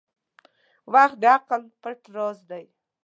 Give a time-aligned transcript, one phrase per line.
[0.93, 2.65] •وخت د عقل پټ راز دی.